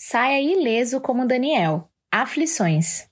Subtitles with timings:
[0.00, 1.88] Saia ileso como Daniel.
[2.08, 3.08] Aflições.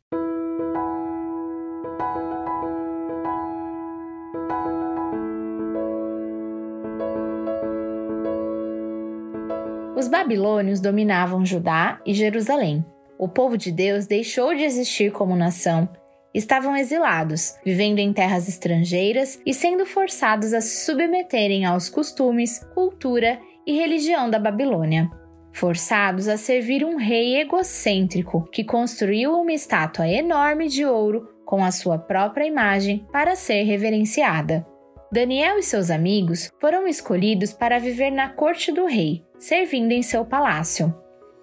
[9.97, 12.87] Os babilônios dominavam Judá e Jerusalém.
[13.19, 15.89] O povo de Deus deixou de existir como nação.
[16.33, 23.41] Estavam exilados, vivendo em terras estrangeiras e sendo forçados a se submeterem aos costumes, cultura
[23.67, 25.11] e religião da Babilônia.
[25.57, 31.71] Forçados a servir um rei egocêntrico que construiu uma estátua enorme de ouro com a
[31.71, 34.67] sua própria imagem para ser reverenciada.
[35.11, 40.27] Daniel e seus amigos foram escolhidos para viver na corte do rei, servindo em seu
[40.27, 40.95] palácio.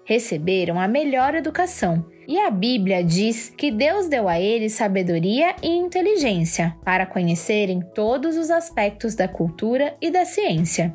[0.04, 5.68] Receberam a melhor educação, e a Bíblia diz que Deus deu a eles sabedoria e
[5.68, 10.94] inteligência para conhecerem todos os aspectos da cultura e da ciência.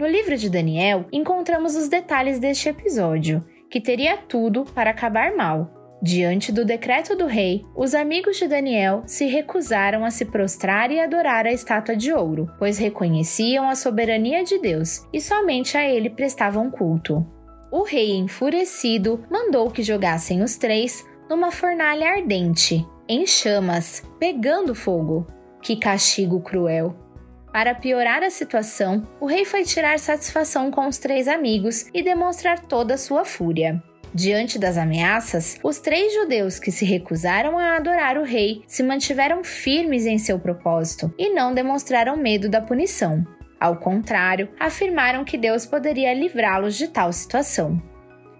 [0.00, 5.78] No livro de Daniel, encontramos os detalhes deste episódio, que teria tudo para acabar mal,
[6.02, 10.98] Diante do decreto do rei, os amigos de Daniel se recusaram a se prostrar e
[10.98, 16.08] adorar a estátua de ouro, pois reconheciam a soberania de Deus e somente a ele
[16.08, 17.26] prestavam culto.
[17.70, 25.26] O rei, enfurecido, mandou que jogassem os três numa fornalha ardente, em chamas, pegando fogo.
[25.60, 27.09] Que castigo cruel!
[27.52, 32.60] Para piorar a situação, o rei foi tirar satisfação com os três amigos e demonstrar
[32.60, 33.82] toda a sua fúria.
[34.14, 39.44] Diante das ameaças, os três judeus que se recusaram a adorar o rei se mantiveram
[39.44, 43.24] firmes em seu propósito e não demonstraram medo da punição.
[43.58, 47.80] Ao contrário, afirmaram que Deus poderia livrá-los de tal situação.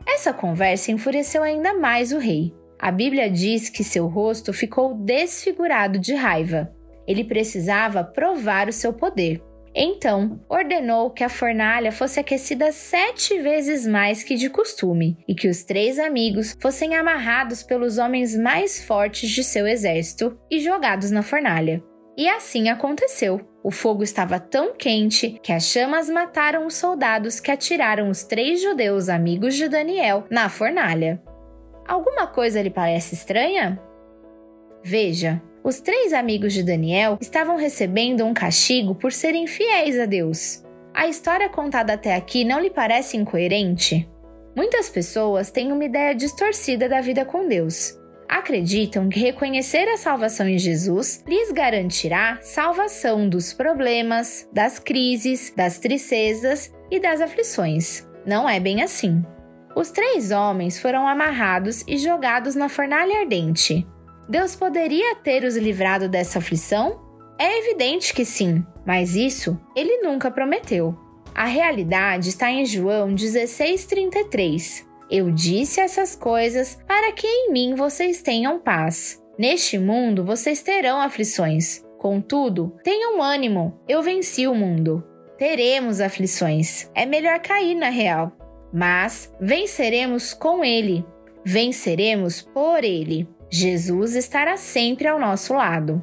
[0.06, 2.52] Essa conversa enfureceu ainda mais o rei.
[2.78, 6.74] A Bíblia diz que seu rosto ficou desfigurado de raiva.
[7.10, 9.42] Ele precisava provar o seu poder.
[9.74, 15.48] Então, ordenou que a fornalha fosse aquecida sete vezes mais que de costume e que
[15.48, 21.22] os três amigos fossem amarrados pelos homens mais fortes de seu exército e jogados na
[21.22, 21.82] fornalha.
[22.16, 23.40] E assim aconteceu.
[23.64, 28.62] O fogo estava tão quente que as chamas mataram os soldados que atiraram os três
[28.62, 31.20] judeus amigos de Daniel na fornalha.
[31.88, 33.82] Alguma coisa lhe parece estranha?
[34.84, 40.62] Veja, os três amigos de Daniel estavam recebendo um castigo por serem fiéis a Deus.
[40.94, 44.08] A história contada até aqui não lhe parece incoerente?
[44.56, 47.96] Muitas pessoas têm uma ideia distorcida da vida com Deus.
[48.28, 55.78] Acreditam que reconhecer a salvação em Jesus lhes garantirá salvação dos problemas, das crises, das
[55.78, 58.06] tristezas e das aflições.
[58.24, 59.24] Não é bem assim.
[59.74, 63.86] Os três homens foram amarrados e jogados na fornalha ardente.
[64.30, 67.00] Deus poderia ter os livrado dessa aflição?
[67.36, 70.96] É evidente que sim, mas isso ele nunca prometeu.
[71.34, 74.86] A realidade está em João 16,33.
[75.10, 79.20] Eu disse essas coisas para que em mim vocês tenham paz.
[79.36, 81.84] Neste mundo vocês terão aflições.
[81.98, 85.04] Contudo, tenham ânimo, eu venci o mundo.
[85.36, 86.88] Teremos aflições.
[86.94, 88.30] É melhor cair na real.
[88.72, 91.04] Mas venceremos com ele.
[91.44, 93.26] Venceremos por ele.
[93.50, 96.02] Jesus estará sempre ao nosso lado.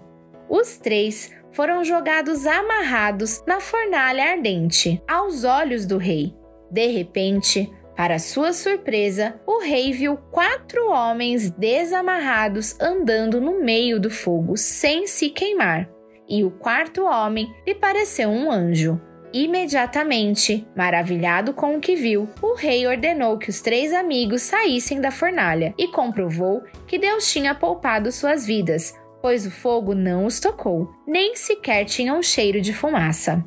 [0.50, 6.36] Os três foram jogados amarrados na fornalha ardente, aos olhos do rei.
[6.70, 14.10] De repente, para sua surpresa, o rei viu quatro homens desamarrados andando no meio do
[14.12, 15.90] fogo sem se queimar.
[16.30, 19.02] E o quarto homem lhe pareceu um anjo.
[19.40, 25.12] Imediatamente, maravilhado com o que viu, o rei ordenou que os três amigos saíssem da
[25.12, 30.92] fornalha e comprovou que Deus tinha poupado suas vidas, pois o fogo não os tocou,
[31.06, 33.46] nem sequer tinha um cheiro de fumaça.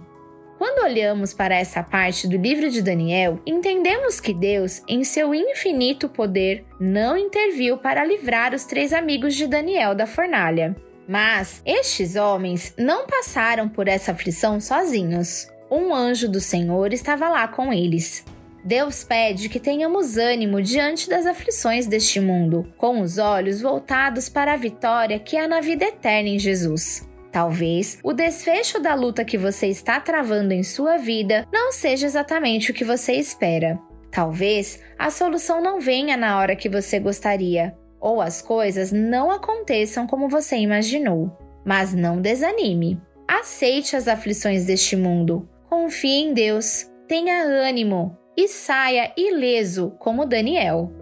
[0.59, 6.09] Quando olhamos para essa parte do livro de Daniel, entendemos que Deus, em seu infinito
[6.09, 10.77] poder, não interviu para livrar os três amigos de Daniel da fornalha.
[11.09, 17.47] Mas estes homens não passaram por essa aflição sozinhos um anjo do Senhor estava lá
[17.47, 18.25] com eles.
[18.63, 24.53] Deus pede que tenhamos ânimo diante das aflições deste mundo, com os olhos voltados para
[24.53, 27.09] a vitória que há na vida eterna em Jesus.
[27.33, 32.71] Talvez o desfecho da luta que você está travando em sua vida não seja exatamente
[32.71, 33.79] o que você espera.
[34.11, 40.07] Talvez a solução não venha na hora que você gostaria, ou as coisas não aconteçam
[40.07, 41.39] como você imaginou.
[41.65, 43.01] Mas não desanime.
[43.29, 51.00] Aceite as aflições deste mundo, confie em Deus, tenha ânimo e saia ileso como Daniel.